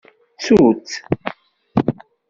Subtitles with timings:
[0.37, 0.93] Ttu-tt.